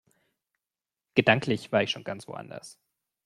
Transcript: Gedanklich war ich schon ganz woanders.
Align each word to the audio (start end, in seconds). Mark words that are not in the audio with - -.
Gedanklich 1.13 1.71
war 1.71 1.83
ich 1.83 1.91
schon 1.91 2.03
ganz 2.03 2.27
woanders. 2.27 2.79